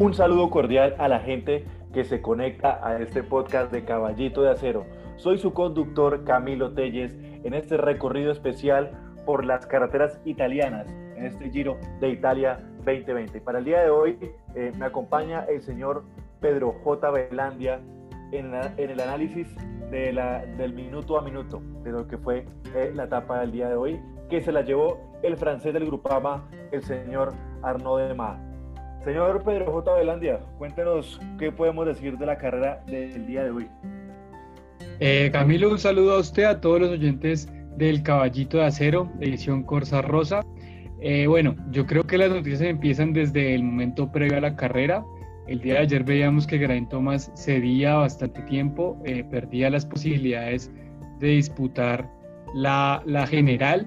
Un 0.00 0.12
saludo 0.12 0.50
cordial 0.50 0.96
a 0.98 1.06
la 1.06 1.20
gente 1.20 1.64
que 1.92 2.02
se 2.02 2.20
conecta 2.20 2.84
a 2.84 2.98
este 2.98 3.22
podcast 3.22 3.70
de 3.70 3.84
Caballito 3.84 4.42
de 4.42 4.50
Acero. 4.50 4.86
Soy 5.14 5.38
su 5.38 5.52
conductor 5.52 6.24
Camilo 6.24 6.72
Telles 6.72 7.14
en 7.44 7.54
este 7.54 7.76
recorrido 7.76 8.32
especial 8.32 8.90
por 9.24 9.44
las 9.44 9.66
carreteras 9.66 10.20
italianas 10.24 10.88
en 11.16 11.26
este 11.26 11.48
Giro 11.48 11.78
de 12.00 12.08
Italia 12.08 12.58
2020. 12.78 13.40
Para 13.40 13.60
el 13.60 13.66
día 13.66 13.82
de 13.82 13.90
hoy 13.90 14.18
eh, 14.56 14.72
me 14.76 14.86
acompaña 14.86 15.44
el 15.44 15.62
señor 15.62 16.02
Pedro 16.40 16.72
J. 16.82 17.10
Belandia 17.12 17.80
en, 18.32 18.52
el 18.76 19.00
análisis 19.00 19.54
de 19.92 20.12
del 20.58 20.72
minuto 20.72 21.16
a 21.18 21.22
minuto 21.22 21.62
de 21.84 21.92
lo 21.92 22.08
que 22.08 22.18
fue 22.18 22.46
eh, 22.74 22.90
la 22.92 23.04
etapa 23.04 23.38
del 23.38 23.52
día 23.52 23.68
de 23.68 23.76
hoy, 23.76 24.00
que 24.28 24.42
se 24.42 24.50
la 24.50 24.62
llevó 24.62 24.98
el 25.22 25.36
francés 25.36 25.72
del 25.72 25.86
Grupama, 25.86 26.48
el 26.72 26.82
señor 26.82 27.32
Arnaud 27.62 28.08
Demar. 28.08 28.53
Señor 29.04 29.42
Pedro 29.44 29.70
J. 29.70 29.94
Belandia, 29.96 30.40
cuéntenos 30.56 31.20
qué 31.38 31.52
podemos 31.52 31.84
decir 31.84 32.16
de 32.16 32.24
la 32.24 32.38
carrera 32.38 32.82
del 32.86 33.26
día 33.26 33.44
de 33.44 33.50
hoy. 33.50 33.68
Eh, 34.98 35.28
Camilo, 35.30 35.70
un 35.70 35.78
saludo 35.78 36.14
a 36.14 36.20
usted, 36.20 36.44
a 36.44 36.58
todos 36.58 36.80
los 36.80 36.90
oyentes 36.90 37.46
del 37.76 38.02
Caballito 38.02 38.58
de 38.58 38.64
Acero, 38.64 39.12
edición 39.20 39.62
Corsa 39.62 40.00
Rosa. 40.00 40.42
Eh, 41.02 41.26
bueno, 41.26 41.54
yo 41.70 41.84
creo 41.84 42.04
que 42.04 42.16
las 42.16 42.30
noticias 42.30 42.62
empiezan 42.62 43.12
desde 43.12 43.54
el 43.54 43.62
momento 43.62 44.10
previo 44.10 44.38
a 44.38 44.40
la 44.40 44.56
carrera. 44.56 45.04
El 45.48 45.60
día 45.60 45.74
de 45.74 45.80
ayer 45.80 46.02
veíamos 46.02 46.46
que 46.46 46.58
Geraint 46.58 46.88
Thomas 46.88 47.30
cedía 47.36 47.96
bastante 47.96 48.40
tiempo, 48.42 48.98
eh, 49.04 49.22
perdía 49.30 49.68
las 49.68 49.84
posibilidades 49.84 50.70
de 51.18 51.28
disputar 51.28 52.08
la, 52.54 53.02
la 53.04 53.26
general 53.26 53.86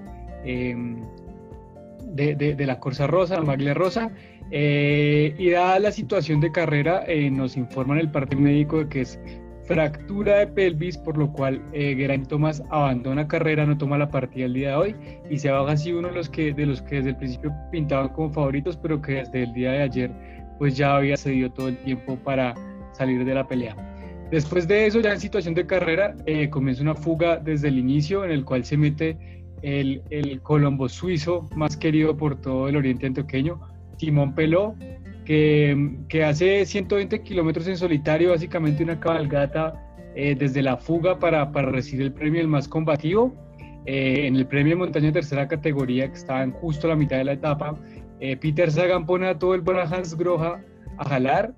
de, 2.14 2.34
de, 2.34 2.66
la 2.66 2.80
Corsa 2.80 3.06
Rosa, 3.06 3.36
la 3.36 3.42
Maglia 3.42 3.74
Rosa. 3.74 4.10
Eh, 4.50 5.34
y 5.38 5.50
dada 5.50 5.78
la 5.78 5.92
situación 5.92 6.40
de 6.40 6.50
carrera, 6.50 7.04
eh, 7.06 7.30
nos 7.30 7.56
informan 7.56 7.98
el 7.98 8.10
parte 8.10 8.34
médico 8.36 8.78
de 8.78 8.88
que 8.88 9.00
es 9.02 9.20
fractura 9.64 10.38
de 10.38 10.46
pelvis, 10.46 10.96
por 10.96 11.18
lo 11.18 11.30
cual 11.30 11.62
eh, 11.74 11.94
Geraint 11.94 12.26
Thomas 12.26 12.62
abandona 12.70 13.28
carrera, 13.28 13.66
no 13.66 13.76
toma 13.76 13.98
la 13.98 14.10
partida 14.10 14.46
el 14.46 14.54
día 14.54 14.70
de 14.70 14.76
hoy 14.76 14.96
y 15.28 15.38
se 15.38 15.50
baja 15.50 15.72
así 15.72 15.92
uno 15.92 16.08
de 16.08 16.14
los 16.14 16.30
que, 16.30 16.54
de 16.54 16.64
los 16.64 16.80
que 16.80 16.96
desde 16.96 17.10
el 17.10 17.16
principio 17.16 17.52
pintaban 17.70 18.08
como 18.08 18.30
favoritos, 18.30 18.78
pero 18.78 19.02
que 19.02 19.16
desde 19.16 19.42
el 19.42 19.52
día 19.52 19.72
de 19.72 19.82
ayer 19.82 20.10
pues 20.58 20.76
ya 20.76 20.96
había 20.96 21.16
cedido 21.16 21.50
todo 21.50 21.68
el 21.68 21.76
tiempo 21.78 22.16
para 22.16 22.54
salir 22.92 23.24
de 23.24 23.34
la 23.34 23.46
pelea. 23.46 23.76
Después 24.30 24.68
de 24.68 24.86
eso, 24.86 25.00
ya 25.00 25.12
en 25.12 25.20
situación 25.20 25.54
de 25.54 25.66
carrera, 25.66 26.14
eh, 26.26 26.50
comienza 26.50 26.82
una 26.82 26.94
fuga 26.94 27.38
desde 27.38 27.68
el 27.68 27.78
inicio 27.78 28.24
en 28.24 28.30
el 28.30 28.44
cual 28.44 28.64
se 28.64 28.76
mete 28.76 29.16
el, 29.62 30.02
el 30.10 30.40
colombo 30.40 30.88
suizo 30.88 31.48
más 31.54 31.76
querido 31.76 32.16
por 32.16 32.40
todo 32.40 32.68
el 32.68 32.76
oriente 32.76 33.06
antioqueño, 33.06 33.60
Simón 33.98 34.34
Peló, 34.34 34.74
que, 35.24 35.96
que, 36.08 36.24
hace 36.24 36.64
120 36.64 37.22
kilómetros 37.22 37.66
en 37.66 37.76
solitario, 37.76 38.30
básicamente 38.30 38.82
una 38.82 38.98
cabalgata 38.98 39.74
eh, 40.14 40.34
desde 40.34 40.62
la 40.62 40.76
fuga 40.76 41.18
para, 41.18 41.52
para, 41.52 41.70
recibir 41.70 42.06
el 42.06 42.12
premio 42.12 42.40
el 42.40 42.48
más 42.48 42.66
combativo. 42.66 43.32
Eh, 43.86 44.26
en 44.26 44.36
el 44.36 44.46
premio 44.46 44.72
de 44.72 44.76
montaña 44.76 45.12
tercera 45.12 45.46
categoría, 45.46 46.10
que 46.12 46.18
en 46.42 46.50
justo 46.52 46.88
la 46.88 46.96
mitad 46.96 47.18
de 47.18 47.24
la 47.24 47.32
etapa, 47.34 47.78
eh, 48.20 48.36
Peter 48.36 48.70
Sagan 48.70 49.06
pone 49.06 49.28
a 49.28 49.38
todo 49.38 49.54
el 49.54 49.62
Hans 49.68 50.16
Groja 50.16 50.60
a 50.98 51.04
jalar, 51.04 51.54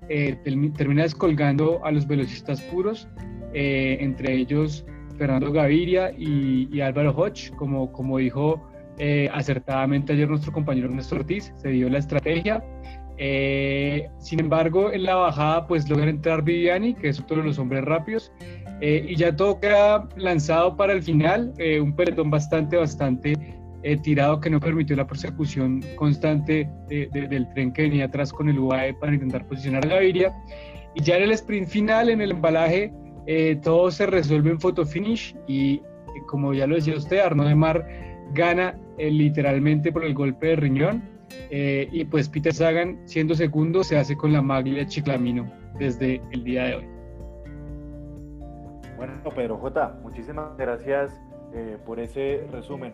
termina 0.77 1.01
descolgando 1.01 1.83
a 1.83 1.91
los 1.91 2.05
velocistas 2.05 2.61
puros, 2.61 3.07
entre 3.53 4.35
ellos 4.35 4.85
Fernando 5.21 5.51
Gaviria 5.51 6.11
y, 6.17 6.67
y 6.75 6.81
Álvaro 6.81 7.11
Hodge, 7.11 7.51
como, 7.55 7.91
como 7.91 8.17
dijo 8.17 8.59
eh, 8.97 9.29
acertadamente 9.31 10.13
ayer 10.13 10.27
nuestro 10.27 10.51
compañero 10.51 10.87
Ernesto 10.87 11.13
Ortiz, 11.13 11.53
se 11.57 11.69
dio 11.69 11.87
la 11.89 11.99
estrategia. 11.99 12.63
Eh, 13.19 14.09
sin 14.17 14.39
embargo, 14.39 14.91
en 14.91 15.03
la 15.03 15.13
bajada 15.13 15.67
pues 15.67 15.87
logra 15.87 16.09
entrar 16.09 16.43
Viviani, 16.43 16.95
que 16.95 17.09
es 17.09 17.19
otro 17.19 17.37
de 17.37 17.43
los 17.43 17.59
hombres 17.59 17.85
rápidos, 17.85 18.31
eh, 18.81 19.05
y 19.09 19.15
ya 19.15 19.35
todo 19.35 19.59
queda 19.59 20.09
lanzado 20.15 20.75
para 20.75 20.93
el 20.93 21.03
final, 21.03 21.53
un 21.79 21.95
pelotón 21.95 22.31
bastante, 22.31 22.77
bastante 22.77 23.37
tirado 24.01 24.39
que 24.39 24.49
no 24.49 24.59
permitió 24.59 24.95
la 24.95 25.05
persecución 25.05 25.83
constante 25.97 26.67
del 26.89 27.47
tren 27.53 27.71
que 27.73 27.83
venía 27.83 28.05
atrás 28.05 28.33
con 28.33 28.49
el 28.49 28.57
UAE 28.57 28.95
para 28.95 29.13
intentar 29.13 29.45
posicionar 29.45 29.85
a 29.85 29.89
Gaviria. 29.89 30.33
Y 30.95 31.03
ya 31.03 31.17
en 31.17 31.23
el 31.23 31.31
sprint 31.33 31.67
final, 31.67 32.09
en 32.09 32.21
el 32.21 32.31
embalaje, 32.31 32.91
todo 33.61 33.91
se 33.91 34.05
resuelve 34.05 34.51
en 34.51 34.59
photo 34.59 34.85
finish 34.85 35.35
y 35.47 35.81
como 36.27 36.53
ya 36.53 36.67
lo 36.67 36.75
decía 36.75 36.95
usted, 36.95 37.19
Arno 37.19 37.45
de 37.45 37.55
Mar 37.55 37.85
gana 38.33 38.77
eh, 38.97 39.11
literalmente 39.11 39.91
por 39.91 40.03
el 40.03 40.13
golpe 40.13 40.47
de 40.47 40.55
riñón. 40.55 41.03
Eh, 41.49 41.87
y 41.91 42.05
pues 42.05 42.27
Peter 42.29 42.53
Sagan, 42.53 42.99
siendo 43.05 43.35
segundo, 43.35 43.83
se 43.83 43.97
hace 43.97 44.15
con 44.15 44.33
la 44.33 44.41
maglia 44.41 44.85
Chiclamino 44.85 45.51
desde 45.79 46.21
el 46.31 46.43
día 46.43 46.63
de 46.65 46.75
hoy. 46.75 46.87
Bueno, 48.97 49.13
Pedro 49.35 49.57
J, 49.57 49.99
muchísimas 50.03 50.55
gracias 50.57 51.11
eh, 51.53 51.77
por 51.85 51.99
ese 51.99 52.45
resumen. 52.51 52.93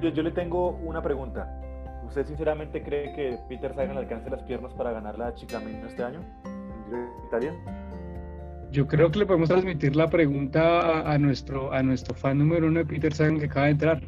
yo, 0.00 0.22
le 0.22 0.30
tengo 0.30 0.70
una 0.84 1.02
pregunta. 1.02 1.60
¿Usted 2.06 2.26
sinceramente 2.26 2.82
cree 2.82 3.14
que 3.14 3.38
Peter 3.48 3.74
Sagan 3.74 3.96
alcance 3.96 4.30
las 4.30 4.42
piernas 4.42 4.72
para 4.74 4.92
ganar 4.92 5.18
la 5.18 5.34
Chiclamino 5.34 5.86
este 5.86 6.02
año 6.04 6.20
en 6.44 7.26
Italia? 7.26 7.83
Yo 8.74 8.88
creo 8.88 9.08
que 9.08 9.20
le 9.20 9.26
podemos 9.26 9.48
transmitir 9.48 9.94
la 9.94 10.10
pregunta 10.10 10.80
a, 10.80 11.12
a, 11.12 11.16
nuestro, 11.16 11.72
a 11.72 11.80
nuestro 11.84 12.12
fan 12.12 12.38
número 12.38 12.66
uno 12.66 12.80
de 12.80 12.84
Peter 12.84 13.14
Sagan 13.14 13.38
que 13.38 13.44
acaba 13.44 13.66
de 13.66 13.72
entrar 13.72 14.02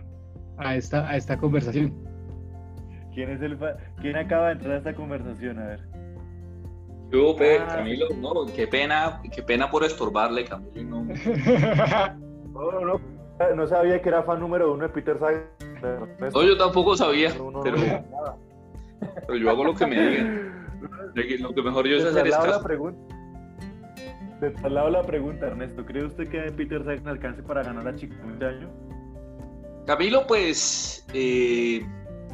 a 0.58 0.74
esta, 0.74 1.08
a 1.08 1.16
esta 1.16 1.38
conversación. 1.38 1.94
¿Quién, 3.14 3.30
es 3.30 3.40
el 3.42 3.56
¿Quién 4.00 4.16
acaba 4.16 4.48
de 4.48 4.52
entrar 4.54 4.74
a 4.74 4.78
esta 4.78 4.92
conversación? 4.92 5.60
A 5.60 5.66
ver. 5.66 5.80
Yo, 7.12 7.36
ah. 7.38 7.66
Camilo, 7.76 8.08
no, 8.16 8.44
qué 8.56 8.66
pena, 8.66 9.22
qué 9.32 9.40
pena 9.40 9.70
por 9.70 9.84
estorbarle, 9.84 10.44
Camilo. 10.44 10.82
No. 10.82 11.04
no, 12.88 13.00
no, 13.54 13.66
sabía 13.68 14.02
que 14.02 14.08
era 14.08 14.24
fan 14.24 14.40
número 14.40 14.72
uno 14.72 14.82
de 14.82 14.88
Peter 14.88 15.16
Sagan. 15.20 15.44
No, 16.34 16.42
yo 16.42 16.58
tampoco 16.58 16.96
sabía, 16.96 17.30
pero, 17.62 17.78
pero, 19.28 19.36
yo 19.36 19.48
hago 19.48 19.62
lo 19.62 19.74
que 19.76 19.86
me 19.86 19.94
digan. 19.94 20.56
Lo 21.40 21.54
que 21.54 21.62
mejor 21.62 21.86
yo 21.86 21.98
sé 22.00 22.08
hacer 22.08 22.26
es 22.26 22.36
la 22.36 22.62
pregunta. 22.62 23.15
De 24.40 24.50
tal 24.50 24.74
lado 24.74 24.90
la 24.90 25.02
pregunta, 25.02 25.46
Ernesto. 25.46 25.84
¿Cree 25.86 26.04
usted 26.04 26.28
que 26.28 26.40
Peter 26.52 26.84
Sagan 26.84 27.08
alcance 27.08 27.42
para 27.42 27.62
ganar 27.62 27.88
a 27.88 27.94
Chico 27.94 28.14
este 28.30 28.44
año? 28.44 28.68
Camilo, 29.86 30.26
pues 30.26 31.06
eh, 31.14 31.86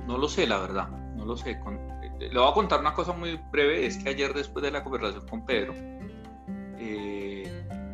no 0.07 0.19
lo 0.19 0.29
sé, 0.29 0.47
la 0.47 0.59
verdad, 0.59 0.89
no 0.89 1.25
lo 1.25 1.37
sé. 1.37 1.51
Eh, 1.51 2.29
le 2.33 2.39
voy 2.39 2.51
a 2.51 2.55
contar 2.55 2.81
una 2.81 2.93
cosa 2.95 3.13
muy 3.13 3.39
breve, 3.53 3.87
es 3.87 3.99
que 3.99 4.09
ayer 4.09 4.35
después 4.35 4.65
de 4.65 4.73
la 4.73 4.83
conversación 4.83 5.29
con 5.29 5.47
Pedro, 5.47 5.75
eh, 6.79 7.45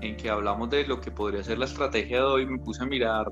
en 0.00 0.16
que 0.16 0.30
hablamos 0.30 0.70
de 0.70 0.86
lo 0.86 1.00
que 1.00 1.10
podría 1.10 1.42
ser 1.42 1.58
la 1.58 1.66
estrategia 1.66 2.18
de 2.18 2.22
hoy, 2.22 2.46
me 2.46 2.58
puse 2.58 2.82
a 2.82 2.86
mirar, 2.86 3.26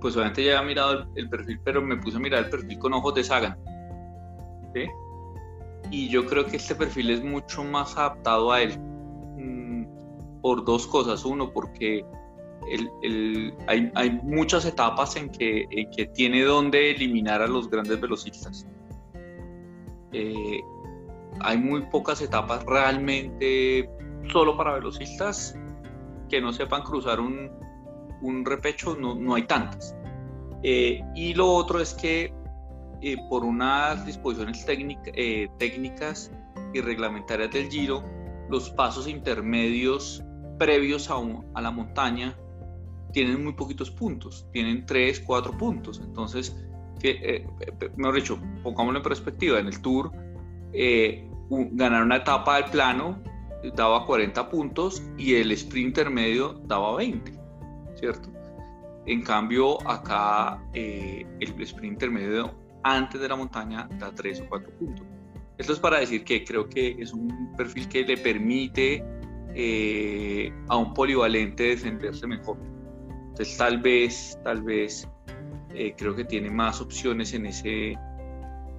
pues 0.00 0.16
obviamente 0.16 0.44
ya 0.44 0.60
había 0.60 0.68
mirado 0.68 1.06
el, 1.14 1.28
perfil, 1.28 1.60
pero 1.62 1.82
me 1.82 1.96
puse 1.98 2.16
a 2.16 2.20
mirar 2.20 2.44
el 2.44 2.50
perfil 2.50 2.78
con 2.78 2.94
ojos 2.94 3.14
de 3.14 3.24
Sagan. 3.24 3.58
Y 5.90 6.08
yo 6.08 6.24
creo 6.24 6.46
que 6.46 6.56
este 6.56 6.74
perfil 6.74 7.10
es 7.10 7.22
mucho 7.22 7.62
más 7.64 7.98
adaptado 7.98 8.50
a 8.50 8.62
él 8.62 8.78
por 10.42 10.64
dos 10.64 10.86
cosas. 10.86 11.24
Uno, 11.24 11.52
porque 11.52 12.04
hay, 13.66 14.20
muchas 14.22 14.64
etapas 14.66 15.16
en 15.16 15.30
que, 15.30 15.66
que 15.96 16.06
tiene 16.06 16.42
donde 16.42 16.90
eliminar 16.90 17.40
a 17.40 17.46
los 17.46 17.70
grandes 17.70 18.00
velocistas. 18.00 18.66
Eh, 20.12 20.60
hay 21.40 21.58
muy 21.58 21.82
pocas 21.86 22.20
etapas 22.20 22.64
realmente 22.64 23.88
solo 24.30 24.56
para 24.56 24.74
velocistas 24.74 25.56
que 26.28 26.40
no 26.40 26.52
sepan 26.52 26.82
cruzar 26.82 27.20
un, 27.20 27.50
repecho, 28.44 28.96
no, 28.96 29.34
hay 29.34 29.42
tantas. 29.44 29.94
Eh, 30.62 31.00
y 31.14 31.34
lo 31.34 31.50
otro 31.50 31.80
es 31.80 31.92
que 31.94 32.32
eh, 33.00 33.16
por 33.28 33.44
unas 33.44 34.06
disposiciones 34.06 34.64
técnicas 34.64 36.30
y 36.72 36.80
reglamentarias 36.80 37.50
del 37.50 37.68
Giro, 37.68 38.04
los 38.48 38.70
pasos 38.70 39.08
intermedios 39.08 40.22
previos 40.58 41.10
a, 41.10 41.14
a 41.54 41.60
la 41.60 41.70
montaña 41.70 42.36
tienen 43.12 43.42
muy 43.42 43.52
poquitos 43.52 43.90
puntos, 43.90 44.46
tienen 44.52 44.84
3, 44.86 45.20
4 45.20 45.56
puntos. 45.56 46.00
Entonces, 46.04 46.56
eh, 47.02 47.46
eh, 47.60 47.90
mejor 47.96 48.14
dicho, 48.14 48.38
pongámoslo 48.62 48.98
en 48.98 49.02
perspectiva, 49.02 49.58
en 49.58 49.66
el 49.66 49.80
Tour, 49.80 50.10
eh, 50.72 51.28
ganar 51.72 52.02
una 52.02 52.16
etapa 52.16 52.56
del 52.56 52.70
plano 52.70 53.22
daba 53.76 54.04
40 54.06 54.48
puntos 54.48 55.02
y 55.16 55.34
el 55.34 55.52
sprint 55.52 55.88
intermedio 55.88 56.54
daba 56.64 56.96
20, 56.96 57.32
¿cierto? 57.94 58.28
En 59.06 59.22
cambio, 59.22 59.78
acá 59.88 60.60
el 60.72 61.26
sprint 61.60 61.92
intermedio 61.92 62.54
antes 62.82 63.20
de 63.20 63.28
la 63.28 63.36
montaña 63.36 63.88
da 63.98 64.12
3 64.12 64.40
o 64.40 64.48
4 64.48 64.70
puntos. 64.78 65.06
Esto 65.58 65.74
es 65.74 65.78
para 65.78 66.00
decir 66.00 66.24
que 66.24 66.44
creo 66.44 66.68
que 66.68 66.96
es 66.98 67.12
un 67.12 67.52
perfil 67.56 67.88
que 67.88 68.04
le 68.04 68.16
permite 68.16 69.04
a 70.68 70.76
un 70.76 70.94
polivalente 70.94 71.64
defenderse 71.64 72.26
mejor. 72.26 72.58
Entonces 73.32 73.56
tal 73.56 73.78
vez, 73.78 74.38
tal 74.44 74.62
vez, 74.62 75.08
eh, 75.74 75.94
creo 75.96 76.14
que 76.14 76.24
tiene 76.24 76.50
más 76.50 76.80
opciones 76.82 77.32
en 77.32 77.46
ese, 77.46 77.96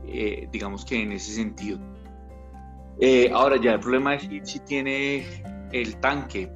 eh, 0.06 0.48
digamos 0.52 0.86
que 0.86 1.02
en 1.02 1.12
ese 1.12 1.34
sentido. 1.34 1.80
Eh, 3.00 3.31
ahora 3.34 3.58
ya 3.58 3.74
el 3.74 3.80
problema 3.80 4.14
es 4.14 4.30
si 4.44 4.60
tiene 4.60 5.25
el 5.72 5.98
tanque. 5.98 6.52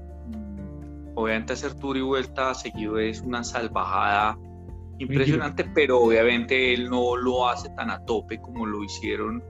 Obviamente 1.16 1.54
hacer 1.54 1.74
tour 1.74 1.98
y 1.98 2.02
vuelta 2.02 2.54
seguido 2.54 3.00
es 3.00 3.22
una 3.22 3.44
salvajada 3.44 4.38
impresionante, 5.00 5.64
pero 5.74 6.00
obviamente 6.00 6.76
él 6.76 6.90
no 6.92 7.16
lo 7.18 7.50
hace 7.50 7.70
tan 7.70 7.90
a 7.90 8.06
tope 8.06 8.40
como 8.40 8.68
lo 8.68 8.84
hicieron, 8.84 9.44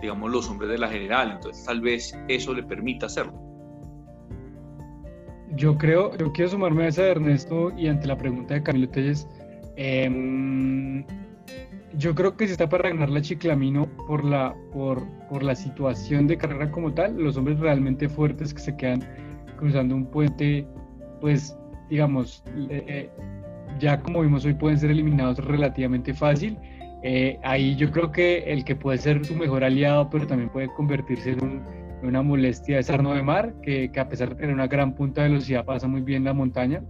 digamos, 0.00 0.30
los 0.30 0.48
hombres 0.48 0.70
de 0.70 0.78
la 0.78 0.88
general. 0.88 1.32
Entonces 1.32 1.62
tal 1.66 1.82
vez 1.82 2.18
eso 2.28 2.54
le 2.54 2.62
permita 2.62 3.04
hacerlo. 3.04 3.51
Yo 5.56 5.76
creo, 5.76 6.16
yo 6.16 6.32
quiero 6.32 6.50
sumarme 6.50 6.84
a 6.84 6.88
esa 6.88 7.02
de 7.02 7.10
Ernesto 7.10 7.72
y 7.76 7.88
ante 7.88 8.06
la 8.06 8.16
pregunta 8.16 8.54
de 8.54 8.62
Camilo 8.62 8.88
Telles, 8.88 9.28
em, 9.76 11.04
yo 11.98 12.14
creo 12.14 12.36
que 12.36 12.46
si 12.46 12.52
está 12.52 12.68
para 12.68 12.88
ganar 12.88 13.10
la 13.10 13.20
Chiclamino 13.20 13.86
por 14.06 14.24
la, 14.24 14.54
por, 14.72 15.06
por 15.28 15.42
la 15.42 15.54
situación 15.54 16.26
de 16.26 16.38
carrera 16.38 16.70
como 16.70 16.92
tal, 16.94 17.16
los 17.16 17.36
hombres 17.36 17.58
realmente 17.60 18.08
fuertes 18.08 18.54
que 18.54 18.60
se 18.60 18.76
quedan 18.76 19.02
cruzando 19.58 19.94
un 19.94 20.06
puente, 20.06 20.66
pues 21.20 21.56
digamos, 21.90 22.42
eh, 22.70 23.10
ya 23.78 24.00
como 24.00 24.22
vimos 24.22 24.44
hoy 24.46 24.54
pueden 24.54 24.78
ser 24.78 24.90
eliminados 24.90 25.38
relativamente 25.44 26.14
fácil. 26.14 26.56
Eh, 27.02 27.38
ahí 27.42 27.76
yo 27.76 27.90
creo 27.90 28.12
que 28.12 28.38
el 28.50 28.64
que 28.64 28.76
puede 28.76 28.96
ser 28.96 29.24
su 29.24 29.34
mejor 29.34 29.64
aliado, 29.64 30.08
pero 30.08 30.26
también 30.26 30.48
puede 30.50 30.68
convertirse 30.74 31.32
en, 31.32 31.62
una 32.02 32.22
molestia 32.22 32.78
es 32.78 32.90
Arno 32.90 33.14
de 33.14 33.22
Mar, 33.22 33.54
que, 33.62 33.90
que, 33.90 34.00
a 34.00 34.08
pesar 34.08 34.30
de 34.30 34.34
tener 34.36 34.54
una 34.54 34.66
gran 34.66 34.94
punta 34.94 35.22
de 35.22 35.30
velocidad 35.30 35.64
pasa 35.64 35.86
muy 35.86 36.00
bien 36.00 36.24
la 36.24 36.32
montaña. 36.32 36.82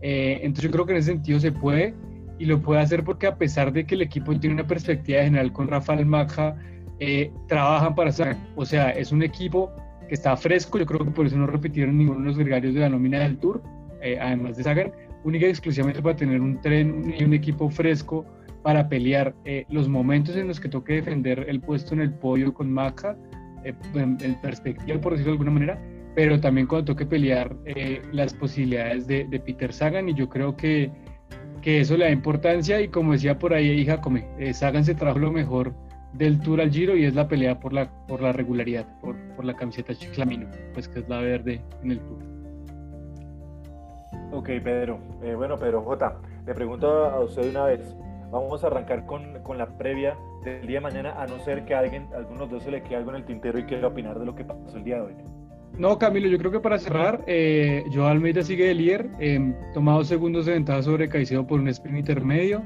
entonces 0.00 0.64
yo 0.64 0.70
creo 0.70 0.86
que 0.86 0.92
en 0.92 0.98
ese 0.98 1.12
sentido 1.12 1.38
se 1.40 1.52
puede 1.52 1.94
y 2.38 2.46
lo 2.46 2.60
puede 2.60 2.80
hacer 2.80 3.04
porque 3.04 3.28
a 3.28 3.36
pesar 3.36 3.72
de 3.72 3.84
que 3.86 3.94
el 3.94 4.02
equipo 4.02 4.36
tiene 4.38 4.54
una 4.54 4.66
perspectiva 4.66 5.22
general 5.22 5.52
con 5.52 5.68
Rafael 5.68 6.04
Maja, 6.04 6.56
eh, 6.98 7.30
trabajan 7.48 7.94
para 7.94 8.12
Sagan. 8.12 8.38
O 8.56 8.64
sea, 8.64 8.90
es 8.90 9.12
un 9.12 9.22
equipo 9.22 9.72
que 10.08 10.14
está 10.14 10.36
fresco, 10.36 10.78
yo 10.78 10.86
creo 10.86 11.04
que 11.04 11.10
por 11.10 11.26
eso 11.26 11.36
no 11.36 11.46
repitieron 11.46 11.98
ninguno 11.98 12.20
de 12.20 12.26
los 12.26 12.38
gregarios 12.38 12.74
de 12.74 12.80
la 12.80 12.88
nómina 12.88 13.20
del 13.20 13.38
Tour, 13.38 13.62
eh, 14.00 14.18
además 14.20 14.56
de 14.56 14.64
Sagan, 14.64 14.92
única 15.24 15.46
y 15.46 15.50
exclusivamente 15.50 16.02
para 16.02 16.16
tener 16.16 16.40
un 16.40 16.60
tren 16.60 17.14
y 17.18 17.22
un 17.22 17.32
equipo 17.32 17.70
fresco 17.70 18.26
para 18.62 18.88
pelear 18.88 19.34
eh, 19.44 19.64
los 19.68 19.88
momentos 19.88 20.36
en 20.36 20.48
los 20.48 20.60
que 20.60 20.68
toque 20.68 20.94
defender 20.94 21.46
el 21.48 21.60
puesto 21.60 21.94
en 21.94 22.00
el 22.00 22.12
podio 22.12 22.52
con 22.54 22.72
Maja, 22.72 23.16
en, 23.64 24.40
perspectiva, 24.40 25.00
por 25.00 25.12
decirlo 25.12 25.32
de 25.32 25.34
alguna 25.34 25.50
manera, 25.50 25.80
pero 26.14 26.40
también 26.40 26.66
cuando 26.66 26.92
toque 26.92 27.06
pelear 27.06 27.56
las 28.12 28.34
posibilidades 28.34 29.06
de, 29.06 29.24
de 29.24 29.40
Peter 29.40 29.72
Sagan 29.72 30.08
y 30.08 30.14
yo 30.14 30.28
creo 30.28 30.56
que 30.56 30.90
que 31.62 31.80
eso 31.80 31.96
le 31.96 32.04
da 32.04 32.10
importancia 32.10 32.80
y 32.80 32.88
como 32.88 33.12
decía 33.12 33.38
por 33.38 33.54
ahí 33.54 33.70
hija 33.70 34.00
come, 34.00 34.28
eh, 34.38 34.52
Sagan 34.52 34.84
se 34.84 34.94
trajo 34.94 35.18
lo 35.18 35.32
mejor 35.32 35.72
del 36.12 36.40
Tour 36.40 36.60
al 36.60 36.70
Giro 36.70 36.96
y 36.96 37.04
es 37.04 37.14
la 37.14 37.26
pelea 37.26 37.58
por 37.58 37.72
la, 37.72 37.88
por 38.06 38.20
la 38.20 38.32
regularidad, 38.32 38.86
por, 39.00 39.16
por 39.34 39.44
la 39.46 39.54
camiseta 39.54 39.94
Chiclamino, 39.94 40.48
pues 40.74 40.88
que 40.88 40.98
es 40.98 41.08
la 41.08 41.20
verde 41.20 41.62
en 41.82 41.92
el 41.92 42.00
Tour. 42.00 42.18
Ok, 44.32 44.48
Pedro. 44.62 44.98
Eh, 45.22 45.34
bueno, 45.34 45.56
Pedro 45.56 45.82
J, 45.82 46.20
le 46.46 46.54
pregunto 46.54 47.06
a 47.06 47.20
usted 47.20 47.48
una 47.48 47.64
vez. 47.64 47.96
Vamos 48.32 48.64
a 48.64 48.68
arrancar 48.68 49.04
con, 49.04 49.42
con, 49.42 49.58
la 49.58 49.66
previa 49.66 50.16
del 50.42 50.66
día 50.66 50.78
de 50.78 50.80
mañana, 50.80 51.22
a 51.22 51.26
no 51.26 51.38
ser 51.40 51.66
que 51.66 51.74
a 51.74 51.80
alguien, 51.80 52.08
a 52.14 52.16
algunos 52.16 52.48
dos 52.48 52.62
se 52.62 52.70
le 52.70 52.82
quede 52.82 52.96
algo 52.96 53.10
en 53.10 53.16
el 53.16 53.24
tintero 53.26 53.58
y 53.58 53.64
quiera 53.64 53.88
opinar 53.88 54.18
de 54.18 54.24
lo 54.24 54.34
que 54.34 54.42
pasó 54.42 54.78
el 54.78 54.84
día 54.84 54.96
de 54.96 55.02
hoy. 55.02 55.14
No, 55.76 55.98
Camilo, 55.98 56.28
yo 56.28 56.38
creo 56.38 56.50
que 56.50 56.60
para 56.60 56.78
cerrar, 56.78 57.22
eh, 57.26 57.84
Joao 57.92 58.08
Almeida 58.08 58.42
sigue 58.42 58.68
de 58.68 58.74
líder, 58.74 59.10
eh, 59.20 59.54
segundos 60.04 60.46
de 60.46 60.52
ventaja 60.52 60.82
sobre 60.82 61.10
Caicedo 61.10 61.46
por 61.46 61.60
un 61.60 61.68
sprint 61.68 61.98
intermedio. 61.98 62.62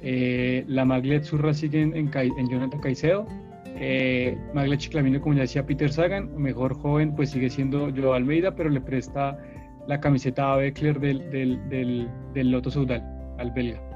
Eh, 0.00 0.64
la 0.66 0.86
Maglet 0.86 1.24
Zurra 1.24 1.52
sigue 1.52 1.82
en, 1.82 1.94
en, 1.94 2.48
Jonathan 2.48 2.80
Caicedo. 2.80 3.26
Eh, 3.66 4.38
Maglet 4.54 4.80
Chiclamino, 4.80 5.20
como 5.20 5.34
ya 5.34 5.42
decía 5.42 5.66
Peter 5.66 5.92
Sagan, 5.92 6.34
mejor 6.34 6.74
joven, 6.74 7.14
pues 7.14 7.30
sigue 7.30 7.50
siendo 7.50 7.90
Joao 7.94 8.14
Almeida, 8.14 8.54
pero 8.54 8.70
le 8.70 8.80
presta 8.80 9.38
la 9.86 10.00
camiseta 10.00 10.54
a 10.54 10.56
Beckler 10.56 10.98
del, 10.98 11.30
del, 11.30 11.68
del, 11.68 12.08
del 12.32 12.50
Loto 12.50 12.70
Saudal 12.70 13.02
al 13.38 13.50
belga. 13.50 13.89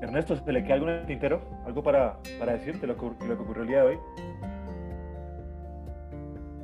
Ernesto, 0.00 0.36
¿se 0.36 0.52
le 0.52 0.64
queda 0.64 0.74
algo 0.74 0.88
en 0.88 1.06
tintero? 1.06 1.42
¿Algo 1.66 1.82
para, 1.82 2.18
para 2.38 2.54
decirte 2.54 2.86
lo 2.86 2.96
que, 2.96 3.26
lo 3.26 3.36
que 3.36 3.42
ocurrió 3.42 3.62
el 3.62 3.68
día 3.68 3.82
de 3.82 3.86
hoy? 3.86 3.98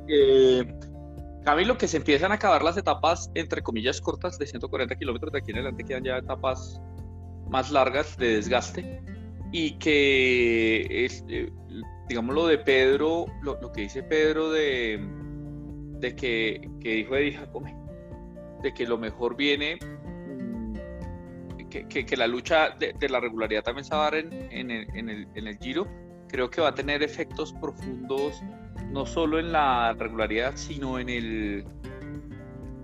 Eh, 0.07 0.79
Camilo, 1.43 1.77
que 1.77 1.87
se 1.87 1.97
empiezan 1.97 2.31
a 2.31 2.35
acabar 2.35 2.63
las 2.63 2.77
etapas, 2.77 3.31
entre 3.35 3.61
comillas, 3.61 4.01
cortas 4.01 4.39
de 4.39 4.47
140 4.47 4.95
kilómetros. 4.95 5.31
De 5.31 5.39
aquí 5.39 5.51
en 5.51 5.57
adelante 5.57 5.83
quedan 5.83 6.03
ya 6.03 6.17
etapas 6.17 6.81
más 7.47 7.71
largas 7.71 8.17
de 8.17 8.35
desgaste. 8.35 9.01
Y 9.51 9.71
que, 9.77 11.05
es, 11.05 11.23
eh, 11.29 11.51
digamos, 12.09 12.35
lo 12.35 12.47
de 12.47 12.57
Pedro, 12.57 13.27
lo, 13.43 13.71
que 13.71 13.81
dice 13.81 14.03
Pedro 14.03 14.49
de, 14.51 14.99
de 15.99 16.15
que, 16.15 16.69
que 16.81 16.95
dijo 16.95 17.15
Eddie 17.15 17.37
Jacome, 17.37 17.75
de 18.61 18.73
que 18.73 18.85
lo 18.85 18.97
mejor 18.97 19.37
viene, 19.37 19.79
que, 21.69 22.17
la 22.17 22.27
lucha 22.27 22.69
de, 22.71 23.09
la 23.09 23.19
regularidad 23.19 23.63
también 23.63 23.85
se 23.85 23.95
va 23.95 24.07
a 24.07 24.11
dar 24.11 24.15
en, 24.15 24.33
en, 24.51 24.71
el, 24.71 24.87
en, 24.95 25.09
el, 25.09 25.27
en 25.35 25.47
el 25.47 25.57
Giro, 25.57 25.87
creo 26.27 26.49
que 26.49 26.61
va 26.61 26.69
a 26.69 26.75
tener 26.75 27.03
efectos 27.03 27.53
profundos 27.53 28.41
no 28.91 29.05
solo 29.05 29.39
en 29.39 29.51
la 29.51 29.93
regularidad, 29.93 30.53
sino 30.55 30.99
en 30.99 31.09
el 31.09 31.65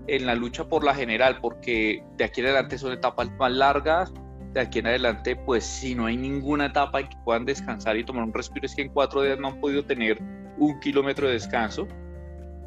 en 0.06 0.26
la 0.26 0.34
lucha 0.34 0.68
por 0.68 0.84
la 0.84 0.94
general, 0.94 1.38
porque 1.40 2.04
de 2.16 2.24
aquí 2.24 2.40
en 2.40 2.48
adelante 2.48 2.76
son 2.76 2.92
etapas 2.92 3.30
más 3.38 3.52
largas, 3.52 4.12
de 4.52 4.60
aquí 4.60 4.78
en 4.78 4.86
adelante, 4.86 5.34
pues 5.34 5.64
si 5.64 5.94
no 5.94 6.06
hay 6.06 6.16
ninguna 6.16 6.66
etapa 6.66 7.00
en 7.00 7.08
que 7.08 7.16
puedan 7.24 7.44
descansar 7.44 7.96
y 7.96 8.04
tomar 8.04 8.24
un 8.24 8.32
respiro, 8.32 8.66
es 8.66 8.74
que 8.74 8.82
en 8.82 8.90
cuatro 8.90 9.22
días 9.22 9.38
no 9.38 9.48
han 9.48 9.60
podido 9.60 9.84
tener 9.84 10.18
un 10.58 10.78
kilómetro 10.80 11.26
de 11.26 11.34
descanso. 11.34 11.88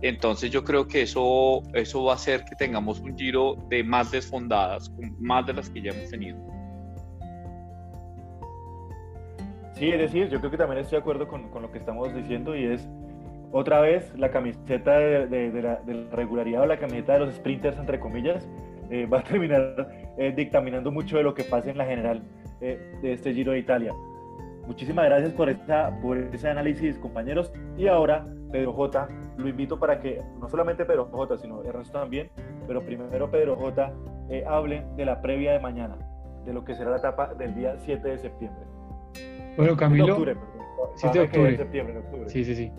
Entonces 0.01 0.51
yo 0.51 0.63
creo 0.63 0.87
que 0.87 1.01
eso, 1.01 1.63
eso 1.73 2.03
va 2.03 2.13
a 2.13 2.15
hacer 2.15 2.43
que 2.45 2.55
tengamos 2.55 2.99
un 2.99 3.17
giro 3.17 3.55
de 3.69 3.83
más 3.83 4.11
desfondadas, 4.11 4.91
más 5.19 5.45
de 5.47 5.53
las 5.53 5.69
que 5.69 5.81
ya 5.81 5.91
hemos 5.91 6.09
tenido. 6.09 6.37
Sí, 9.73 9.89
es 9.89 9.99
decir, 9.99 10.29
yo 10.29 10.39
creo 10.39 10.51
que 10.51 10.57
también 10.57 10.81
estoy 10.81 10.97
de 10.97 11.01
acuerdo 11.01 11.27
con, 11.27 11.49
con 11.49 11.61
lo 11.61 11.71
que 11.71 11.77
estamos 11.77 12.13
diciendo 12.13 12.55
y 12.55 12.65
es 12.65 12.87
otra 13.51 13.79
vez 13.79 14.11
la 14.17 14.29
camiseta 14.29 14.97
de, 14.99 15.51
la, 15.61 15.79
regularidad 16.11 16.63
o 16.63 16.65
la 16.65 16.77
camiseta 16.77 17.13
de 17.13 17.19
los 17.19 17.35
sprinters, 17.35 17.77
entre 17.77 17.99
comillas, 17.99 18.47
eh, 18.89 19.05
va 19.05 19.19
a 19.19 19.23
terminar 19.23 19.87
eh, 20.17 20.33
dictaminando 20.35 20.91
mucho 20.91 21.17
de 21.17 21.23
lo 21.23 21.33
que 21.33 21.43
pasa 21.43 21.69
en 21.69 21.77
la 21.77 21.85
general 21.85 22.23
eh, 22.61 22.79
de 23.01 23.13
este 23.13 23.33
Giro 23.33 23.53
de 23.53 23.59
Italia. 23.59 23.93
Muchísimas 24.65 25.05
gracias 25.05 25.31
por, 25.31 25.49
esta, 25.49 25.97
por 26.01 26.17
ese 26.17 26.49
análisis, 26.49 26.97
compañeros. 26.97 27.53
Y 27.77 27.87
ahora, 27.87 28.27
Pedro 28.51 28.73
J, 28.73 29.07
lo 29.37 29.47
invito 29.47 29.79
para 29.79 29.99
que 29.99 30.21
no 30.39 30.49
solamente 30.49 30.85
Pedro 30.85 31.05
J, 31.11 31.37
sino 31.37 31.63
Ernesto 31.63 31.99
también, 31.99 32.29
pero 32.67 32.81
primero 32.81 33.29
Pedro 33.29 33.55
J, 33.55 33.93
hable 34.47 34.85
de 34.95 35.05
la 35.05 35.21
previa 35.21 35.53
de 35.53 35.59
mañana, 35.59 35.97
de 36.45 36.53
lo 36.53 36.63
que 36.63 36.75
será 36.75 36.91
la 36.91 36.97
etapa 36.97 37.33
del 37.33 37.55
día 37.55 37.77
7 37.77 38.07
de 38.07 38.17
septiembre. 38.17 38.61
Bueno, 39.57 39.75
Camilo. 39.75 40.13
octubre, 40.13 40.35
7 40.95 41.19
de 41.19 41.25
octubre. 41.25 41.57
septiembre, 41.57 41.97
octubre. 41.97 42.29
Sí, 42.29 42.43
sí, 42.43 42.55
sí. 42.55 42.71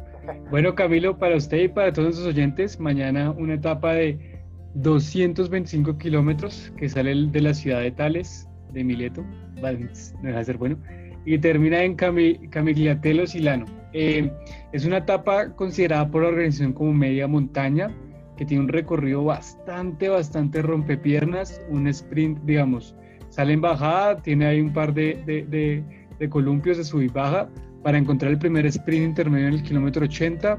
Bueno, 0.51 0.75
Camilo, 0.75 1.19
para 1.19 1.37
usted 1.37 1.59
y 1.59 1.69
para 1.69 1.93
todos 1.93 2.17
sus 2.17 2.27
oyentes, 2.27 2.79
mañana 2.79 3.31
una 3.31 3.55
etapa 3.55 3.95
de 3.95 4.43
225 4.75 5.97
kilómetros 5.99 6.73
que 6.77 6.89
sale 6.89 7.15
de 7.15 7.41
la 7.41 7.55
ciudad 7.55 7.81
de 7.81 7.91
Tales, 7.91 8.49
de 8.73 8.85
Mileto, 8.85 9.23
no 9.23 9.69
deja 10.23 10.39
de 10.39 10.45
ser 10.45 10.59
bueno, 10.59 10.77
y 11.25 11.39
termina 11.39 11.83
en 11.83 11.95
Camigliatello 11.95 13.27
Silano. 13.27 13.65
Eh, 13.92 14.30
es 14.73 14.85
una 14.85 14.99
etapa 14.99 15.54
considerada 15.54 16.11
por 16.11 16.23
la 16.23 16.28
organización 16.28 16.73
como 16.73 16.92
media 16.92 17.26
montaña, 17.26 17.95
que 18.37 18.45
tiene 18.45 18.62
un 18.64 18.68
recorrido 18.68 19.25
bastante, 19.25 20.09
bastante 20.09 20.62
rompepiernas, 20.62 21.61
un 21.71 21.88
sprint, 21.88 22.38
digamos, 22.45 22.95
sale 23.30 23.52
en 23.52 23.61
bajada, 23.61 24.16
tiene 24.23 24.47
ahí 24.47 24.61
un 24.61 24.73
par 24.73 24.95
de, 24.95 25.83
columpios 26.30 26.76
de 26.76 26.85
sub 26.85 27.02
y 27.02 27.09
baja, 27.09 27.49
para 27.83 27.99
encontrar 27.99 28.30
el 28.33 28.38
primer 28.38 28.66
sprint 28.66 29.07
intermedio 29.07 29.49
en 29.49 29.54
el 29.54 29.62
kilómetro 29.62 30.04
80, 30.04 30.59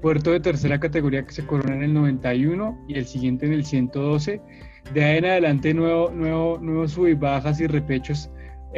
puerto 0.00 0.32
de 0.32 0.40
tercera 0.40 0.80
categoría 0.80 1.24
que 1.24 1.32
se 1.32 1.46
corona 1.46 1.76
en 1.76 1.82
el 1.82 1.94
91 1.94 2.84
y 2.88 2.94
el 2.94 3.06
siguiente 3.06 3.46
en 3.46 3.52
el 3.52 3.64
112. 3.64 4.40
De 4.94 5.04
ahí 5.04 5.18
en 5.18 5.26
adelante 5.26 5.74
nuevo, 5.74 6.10
nuevo, 6.10 6.58
nuevos 6.58 6.92
sub 6.92 7.06
y 7.06 7.14
bajas 7.14 7.60
y 7.60 7.66
repechos 7.66 8.30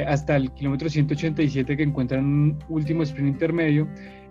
hasta 0.06 0.36
el 0.36 0.52
kilómetro 0.52 0.88
187 0.88 1.76
que 1.76 1.82
encuentran 1.82 2.24
un 2.24 2.58
último 2.68 3.02
sprint 3.02 3.28
intermedio 3.28 3.88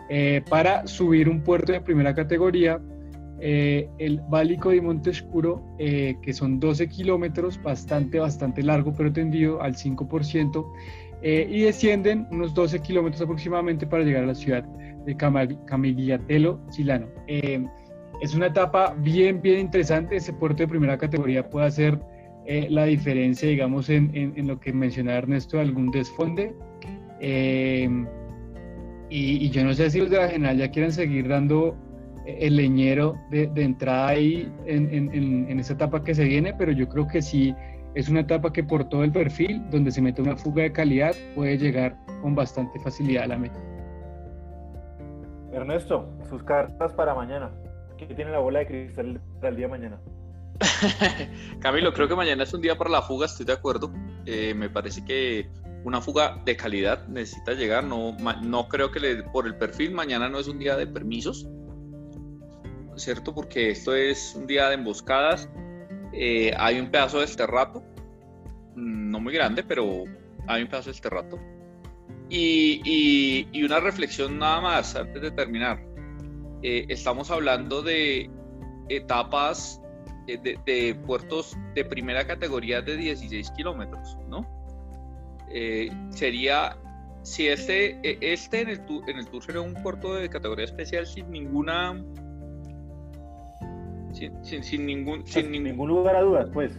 eh, 0.09 0.41
para 0.49 0.87
subir 0.87 1.29
un 1.29 1.41
puerto 1.41 1.71
de 1.71 1.81
primera 1.81 2.13
categoría, 2.13 2.81
eh, 3.39 3.89
el 3.97 4.21
Válico 4.29 4.69
de 4.69 4.81
Montescuro, 4.81 5.63
que 5.77 6.33
son 6.33 6.59
12 6.59 6.87
kilómetros, 6.89 7.61
bastante, 7.61 8.19
bastante 8.19 8.61
largo 8.61 8.93
pero 8.93 9.11
tendido 9.11 9.61
al 9.61 9.75
5%, 9.75 10.65
eh, 11.23 11.47
y 11.49 11.61
descienden 11.61 12.27
unos 12.31 12.53
12 12.53 12.79
kilómetros 12.79 13.21
aproximadamente 13.21 13.85
para 13.85 14.03
llegar 14.03 14.23
a 14.23 14.27
la 14.27 14.35
ciudad 14.35 14.63
de 15.05 15.15
Camigliatello, 15.15 16.59
Chilano. 16.71 17.07
Eh, 17.27 17.63
es 18.21 18.33
una 18.33 18.47
etapa 18.47 18.95
bien, 18.97 19.41
bien 19.41 19.59
interesante. 19.59 20.15
Ese 20.15 20.33
puerto 20.33 20.63
de 20.63 20.67
primera 20.67 20.97
categoría 20.97 21.47
puede 21.47 21.67
hacer 21.67 21.99
eh, 22.51 22.67
la 22.70 22.84
diferencia, 22.86 23.48
digamos, 23.48 23.89
en, 23.89 24.34
lo 24.46 24.60
que 24.60 24.74
mencionaba 24.74 25.20
Ernesto, 25.20 25.60
algún 25.60 25.89
desfonde. 25.91 26.53
Y, 29.10 29.50
yo 29.50 29.63
no 29.63 29.74
sé 29.74 29.89
si 29.89 30.00
los 30.00 30.10
de 30.10 30.17
la 30.17 30.27
general 30.27 30.58
ya 30.58 30.70
quieren 30.70 30.91
seguir 30.91 31.27
dando 31.27 31.77
el 32.25 32.58
leñero 32.58 33.15
de, 33.29 33.50
entrada 33.55 34.10
ahí 34.10 34.51
en, 34.65 34.93
en, 34.93 35.50
en, 35.50 35.60
esa 35.60 35.74
etapa 35.74 36.03
que 36.03 36.13
se 36.13 36.25
viene, 36.25 36.53
pero 36.53 36.72
yo 36.72 36.89
creo 36.89 37.08
que 37.08 37.22
sí 37.22 37.53
es 37.96 38.10
una 38.10 38.22
etapa 38.22 38.51
que 38.53 38.63
por 38.63 38.88
todo 38.89 39.03
el 39.03 39.12
perfil, 39.12 39.62
donde 39.70 39.91
se 39.91 40.01
mete 40.01 40.22
una 40.22 40.36
fuga 40.36 40.63
de 40.63 40.72
calidad, 40.72 41.13
puede 41.36 41.58
llegar 41.58 41.96
con 42.22 42.36
bastante 42.36 42.79
facilidad 42.79 43.24
a 43.24 43.27
la 43.27 43.38
meta. 43.38 43.60
Ernesto, 45.53 46.10
sus 46.29 46.43
cartas 46.43 46.93
para 46.93 47.13
mañana. 47.13 47.51
¿Qué 47.98 48.05
tiene 48.08 48.31
la 48.31 48.39
bola 48.39 48.60
de 48.60 48.67
cristal 48.67 49.22
para 49.39 49.50
el 49.50 49.55
día 49.55 49.67
de 49.67 49.72
mañana? 49.72 50.01
Camilo, 51.59 51.93
creo 51.93 52.07
que 52.07 52.15
mañana 52.15 52.43
es 52.43 52.53
un 52.53 52.61
día 52.61 52.77
para 52.77 52.89
la 52.89 53.01
fuga, 53.01 53.25
estoy 53.25 53.45
de 53.45 53.53
acuerdo. 53.53 53.91
Eh, 54.25 54.53
me 54.53 54.69
parece 54.69 55.03
que 55.03 55.49
una 55.83 56.01
fuga 56.01 56.41
de 56.45 56.55
calidad 56.55 57.07
necesita 57.07 57.53
llegar. 57.53 57.83
No, 57.83 58.15
no 58.43 58.67
creo 58.67 58.91
que 58.91 59.23
por 59.31 59.47
el 59.47 59.55
perfil 59.55 59.91
mañana 59.91 60.29
no 60.29 60.39
es 60.39 60.47
un 60.47 60.59
día 60.59 60.75
de 60.75 60.87
permisos, 60.87 61.47
¿cierto? 62.95 63.33
Porque 63.33 63.71
esto 63.71 63.95
es 63.95 64.35
un 64.35 64.47
día 64.47 64.69
de 64.69 64.75
emboscadas. 64.75 65.49
Eh, 66.13 66.53
hay 66.57 66.79
un 66.79 66.91
pedazo 66.91 67.19
de 67.19 67.25
este 67.25 67.47
rato, 67.47 67.83
no 68.75 69.19
muy 69.19 69.33
grande, 69.33 69.63
pero 69.63 70.03
hay 70.47 70.61
un 70.63 70.67
pedazo 70.67 70.89
de 70.89 70.95
este 70.95 71.09
rato. 71.09 71.39
Y, 72.29 72.81
y, 73.51 73.63
una 73.63 73.81
reflexión 73.81 74.39
nada 74.39 74.61
más 74.61 74.95
antes 74.95 75.21
de 75.21 75.31
terminar. 75.31 75.83
Eh, 76.63 76.85
estamos 76.87 77.29
hablando 77.29 77.81
de 77.81 78.29
etapas 78.87 79.80
eh, 80.33 80.57
de, 80.65 80.95
puertos 80.95 81.57
de 81.75 81.85
primera 81.85 82.25
categoría 82.25 82.81
de 82.81 82.97
16 82.97 83.51
kilómetros, 83.51 84.17
¿no? 84.27 84.47
Eh, 85.50 85.89
sería, 86.09 86.77
si 87.23 87.47
este, 87.47 88.00
este 88.03 88.61
en 88.61 88.69
el, 88.69 88.85
tour, 88.85 89.09
en 89.09 89.17
el 89.17 89.27
tour 89.27 89.43
sería 89.43 89.61
un 89.61 89.73
puerto 89.73 90.15
de 90.15 90.29
categoría 90.29 90.65
especial 90.65 91.05
sin 91.05 91.29
ninguna... 91.31 92.03
Sin, 94.13 94.63
sin, 94.63 94.85
ningún, 94.85 95.25
sin 95.25 95.51
ningún 95.51 95.88
lugar 95.88 96.17
a 96.17 96.21
dudas, 96.21 96.50
pues. 96.53 96.73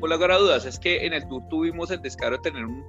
Por 0.00 0.10
lugar 0.10 0.30
a 0.30 0.38
dudas, 0.38 0.64
es 0.64 0.78
que 0.78 1.04
en 1.04 1.12
el 1.12 1.28
tour 1.28 1.42
tuvimos 1.50 1.90
el 1.90 2.00
descaro 2.00 2.36
de 2.36 2.42
tener 2.42 2.64
un, 2.64 2.82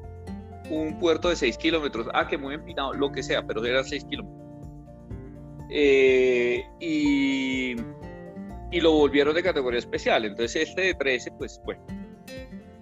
un 0.70 0.98
puerto 0.98 1.30
de 1.30 1.36
6 1.36 1.58
kilómetros, 1.58 2.08
ah, 2.14 2.28
que 2.28 2.38
muy 2.38 2.56
empinado, 2.56 2.94
lo 2.94 3.12
que 3.12 3.24
sea, 3.24 3.46
pero 3.46 3.64
era 3.66 3.84
6 3.84 4.06
kilómetros. 4.06 4.40
Eh, 5.70 6.64
y, 6.80 7.76
y, 8.72 8.82
lo 8.82 8.94
volvieron 8.94 9.36
de 9.36 9.44
categoría 9.44 9.80
especial, 9.80 10.26
entonces 10.26 10.70
este 10.70 10.82
de 10.82 10.94
13, 10.94 11.32
pues 11.38 11.62
bueno. 11.66 11.82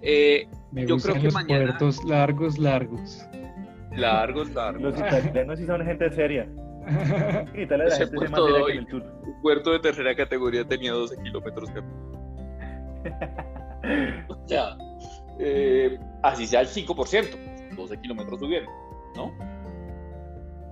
Eh, 0.02 0.46
yo 0.72 0.98
creo 0.98 1.14
que 1.14 1.22
los 1.22 1.34
mañana... 1.34 1.66
puertos 1.66 2.04
largos, 2.04 2.58
largos. 2.58 3.26
Largos, 3.96 4.50
largos. 4.50 4.82
Los 4.82 4.98
italianos 4.98 5.58
sí 5.58 5.66
son 5.66 5.84
gente 5.84 6.10
seria. 6.10 6.48
Italia 7.54 7.86
la 7.86 7.96
gente 7.96 8.16
puerto 8.16 8.46
se 8.46 8.52
hoy, 8.52 8.78
el 8.78 8.86
tour. 8.86 9.02
Un 9.22 9.42
puerto 9.42 9.72
de 9.72 9.80
tercera 9.80 10.14
categoría 10.14 10.64
tenía 10.64 10.92
12 10.92 11.16
kilómetros. 11.22 11.70
o 14.28 14.48
sea, 14.48 14.76
eh, 15.38 15.98
así 16.22 16.46
sea 16.46 16.60
el 16.60 16.68
5%. 16.68 17.76
12 17.76 18.00
kilómetros 18.00 18.40
subiendo, 18.40 18.70
¿no? 19.16 19.32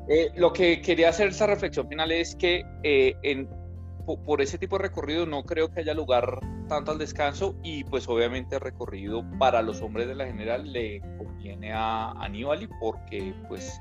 Eh, 0.09 0.31
lo 0.37 0.53
que 0.53 0.81
quería 0.81 1.09
hacer 1.09 1.29
esa 1.29 1.47
reflexión 1.47 1.89
final 1.89 2.13
es 2.13 2.37
que 2.37 2.65
eh, 2.85 3.17
en, 3.23 3.49
por 4.07 4.41
ese 4.41 4.59
tipo 4.59 4.79
de 4.79 4.85
recorrido 4.85 5.27
no 5.27 5.45
creo 5.45 5.71
que 5.71 5.81
haya 5.81 5.95
lugar 5.95 6.41
tanto 6.69 6.93
al 6.93 6.99
descanso 6.99 7.57
y 7.63 7.85
pues 7.85 8.09
obviamente 8.09 8.55
el 8.55 8.61
recorrido 8.61 9.25
para 9.39 9.63
los 9.63 9.83
hombres 9.83 10.07
de 10.07 10.15
la 10.15 10.27
general 10.27 10.73
le 10.73 11.01
conviene 11.19 11.73
a 11.73 12.13
Aníbal 12.13 12.69
porque 12.81 13.35
pues 13.49 13.81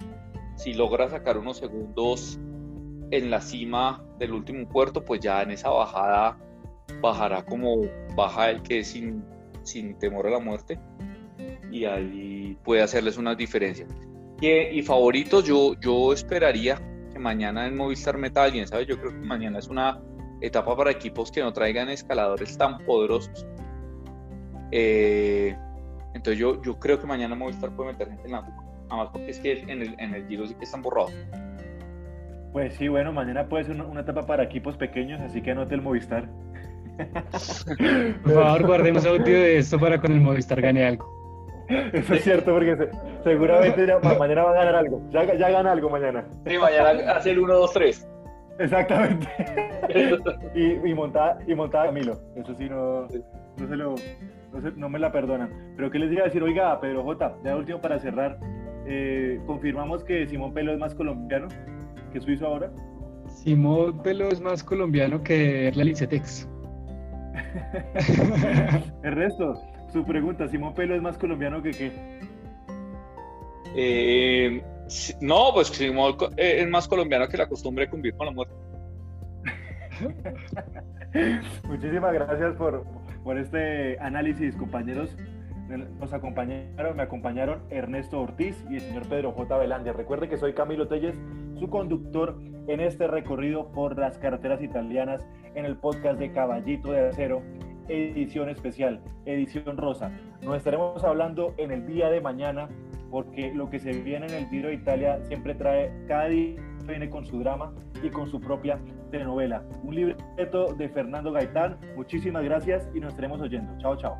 si 0.56 0.74
logra 0.74 1.10
sacar 1.10 1.38
unos 1.38 1.58
segundos 1.58 2.40
en 3.12 3.30
la 3.30 3.40
cima 3.40 4.04
del 4.18 4.34
último 4.34 4.68
puerto 4.68 5.06
pues 5.06 5.22
ya 5.22 5.44
en 5.44 5.52
esa 5.52 5.70
bajada 5.70 6.38
bajará 7.02 7.46
como 7.46 7.82
baja 8.16 8.50
el 8.50 8.64
que 8.64 8.80
es 8.80 8.88
sin, 8.88 9.24
sin 9.64 9.98
temor 10.00 10.28
a 10.28 10.32
la 10.32 10.40
muerte 10.40 10.80
y 11.72 11.86
ahí 11.86 12.58
puede 12.64 12.82
hacerles 12.82 13.18
una 13.18 13.36
diferencia. 13.36 13.86
Y, 14.40 14.48
y 14.50 14.82
favoritos, 14.82 15.44
yo, 15.44 15.74
yo 15.80 16.14
esperaría 16.14 16.80
mañana 17.20 17.68
en 17.68 17.76
Movistar 17.76 18.18
meta 18.18 18.44
alguien, 18.44 18.68
¿sabes? 18.68 18.88
Yo 18.88 19.00
creo 19.00 19.12
que 19.12 19.26
mañana 19.26 19.60
es 19.60 19.68
una 19.68 20.02
etapa 20.42 20.76
para 20.76 20.92
equipos 20.92 21.32
que 21.32 21.42
no 21.42 21.54
traigan 21.54 21.90
escaladores 21.90 22.58
tan 22.58 22.80
poderosos. 22.80 23.46
Eh, 24.72 25.56
entonces 26.14 26.40
yo, 26.40 26.62
yo 26.62 26.80
creo 26.80 27.00
que 27.00 27.08
mañana 27.08 27.36
Movistar 27.36 27.72
puede 27.76 27.92
meter 27.92 28.08
gente 28.10 28.26
en 28.26 28.32
la 28.32 28.42
nada 28.42 29.04
más 29.04 29.10
porque 29.12 29.32
es 29.32 29.40
que 29.40 29.62
en 29.62 29.82
el, 29.82 29.96
en 30.00 30.14
el 30.14 30.28
Giro 30.28 30.46
sí 30.48 30.56
que 30.56 30.64
están 30.64 30.82
borrados. 30.82 31.14
Pues 32.54 32.74
sí, 32.76 32.88
bueno, 32.88 33.12
mañana 33.12 33.48
puede 33.48 33.66
ser 33.66 33.82
una, 33.82 34.02
etapa 34.02 34.26
para 34.26 34.44
equipos 34.44 34.78
pequeños, 34.78 35.20
así 35.22 35.42
que 35.42 35.52
anote 35.52 35.76
el 35.76 35.82
Movistar. 35.82 36.30
Por 38.24 38.34
favor, 38.34 38.66
guardemos 38.66 39.06
audio 39.06 39.26
de 39.26 39.58
esto 39.58 39.78
para 39.78 40.00
con 40.00 40.14
el 40.14 40.22
Movistar 40.22 40.62
gane 40.62 40.86
algo. 40.86 41.16
Eso 41.68 42.14
es 42.14 42.24
cierto, 42.24 42.54
porque 42.54 42.90
seguramente 43.24 43.88
mañana 44.18 44.44
va 44.44 44.52
a 44.52 44.54
ganar 44.54 44.76
algo. 44.76 45.02
Ya, 45.10 45.34
ya 45.36 45.50
gana 45.50 45.72
algo 45.74 45.90
mañana. 45.90 46.24
Sí, 46.46 46.58
mañana 46.58 47.12
hace 47.12 47.32
el 47.32 47.40
1, 47.40 47.54
2, 47.54 47.74
3. 47.74 48.08
Exactamente. 48.60 49.28
y, 50.56 50.90
y, 50.90 50.94
montada, 50.94 51.38
y 51.48 51.56
montada 51.56 51.86
Camilo. 51.88 52.20
Eso 52.36 52.56
sí, 52.56 52.70
no, 52.70 53.08
no, 53.58 53.68
se 53.68 53.76
lo, 53.76 53.96
no, 54.76 54.90
me 54.90 55.00
la 55.00 55.12
perdonan. 55.12 55.50
Pero 55.76 55.92
¿qué 55.92 56.00
les 56.00 56.12
iba 56.12 56.22
a 56.22 56.26
decir? 56.26 56.42
Oiga, 56.44 56.80
Pedro 56.80 57.04
J, 57.04 57.36
ya 57.44 57.56
último 57.56 57.82
para 57.82 58.00
cerrar. 58.00 58.40
Eh, 58.88 59.40
¿Confirmamos 59.46 60.04
que 60.04 60.28
Simón 60.28 60.54
Pelo 60.54 60.72
es 60.72 60.80
más 60.80 60.94
colombiano 60.94 61.48
que 62.14 62.22
suizo 62.22 62.48
ahora? 62.48 62.72
Simón 63.28 64.02
Pelo 64.04 64.30
es 64.30 64.40
más 64.40 64.64
colombiano 64.64 65.22
que 65.22 65.72
la 65.76 65.84
Licetex. 65.84 66.48
el 69.04 69.12
resto, 69.12 69.56
su 69.92 70.06
pregunta, 70.06 70.48
¿Simón 70.48 70.74
Pelo 70.74 70.96
es 70.96 71.02
más 71.02 71.18
colombiano 71.18 71.62
que 71.62 71.72
qué? 71.72 71.92
Eh, 73.76 74.64
no, 75.22 75.52
pues 75.54 75.80
eh, 75.80 75.92
es 76.38 76.70
más 76.70 76.88
colombiano 76.88 77.28
que 77.28 77.38
la 77.38 77.48
costumbre 77.48 77.86
de 77.86 77.92
cumplir 77.92 78.16
con 78.16 78.28
la 78.28 78.32
muerte. 78.32 78.54
Muchísimas 81.64 82.14
gracias 82.14 82.56
por, 82.56 82.86
por 83.24 83.38
este 83.38 83.98
análisis, 84.00 84.56
compañeros. 84.56 85.16
Nos 86.00 86.14
acompañaron, 86.14 86.96
me 86.96 87.04
acompañaron 87.04 87.64
Ernesto 87.72 88.22
Ortiz 88.22 88.64
y 88.70 88.76
el 88.76 88.82
señor 88.82 89.08
Pedro 89.08 89.32
J. 89.32 89.58
Velandia. 89.58 89.94
Recuerde 89.94 90.30
que 90.30 90.38
soy 90.38 90.54
Camilo 90.54 90.88
Telles, 90.88 91.16
su 91.58 91.70
conductor 91.70 92.38
en 92.68 92.80
este 92.82 93.08
recorrido 93.08 93.72
por 93.72 93.98
las 93.98 94.18
carreteras 94.20 94.62
italianas 94.62 95.26
en 95.56 95.66
el 95.66 95.78
podcast 95.78 96.20
de 96.20 96.32
Caballito 96.32 96.92
de 96.92 97.08
Acero 97.08 97.42
edición 97.88 98.50
especial, 98.50 99.02
edición 99.26 99.78
rosa. 99.78 100.12
Nos 100.42 100.58
estaremos 100.58 101.04
hablando 101.04 101.54
en 101.58 101.72
el 101.72 101.86
día 101.86 102.10
de 102.10 102.22
mañana 102.22 102.70
porque 103.16 103.54
lo 103.54 103.70
que 103.70 103.80
se 103.80 103.94
viene 103.94 104.26
en 104.26 104.34
el 104.34 104.50
Giro 104.50 104.68
de 104.68 104.74
Italia 104.74 105.24
siempre 105.30 105.56
trae, 105.56 105.90
cada 106.06 106.28
día 106.28 106.62
viene 106.86 107.10
con 107.10 107.26
su 107.26 107.40
drama 107.40 107.74
y 108.04 108.10
con 108.10 108.30
su 108.30 108.42
propia 108.42 108.78
telenovela. 109.10 109.64
Un 109.84 109.96
libreto 109.96 110.74
de 110.74 110.90
Fernando 110.90 111.32
Gaitán. 111.32 111.78
Muchísimas 111.96 112.44
gracias 112.44 112.90
y 112.94 113.00
nos 113.00 113.12
estaremos 113.12 113.40
oyendo. 113.40 113.72
Chao, 113.78 113.96
chao. 113.96 114.18